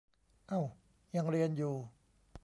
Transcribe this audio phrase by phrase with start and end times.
[0.49, 0.61] เอ้า
[1.15, 1.73] ยังเรียนอยู่